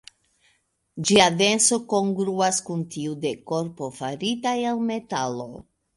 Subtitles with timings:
[1.09, 5.51] Ĝia denso kongruas kun tiu de korpo farita el metalo.